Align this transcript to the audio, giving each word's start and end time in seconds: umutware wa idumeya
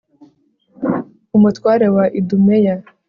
umutware 1.37 1.85
wa 1.95 2.05
idumeya 2.19 2.75